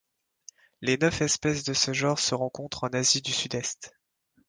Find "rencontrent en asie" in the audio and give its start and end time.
2.33-3.21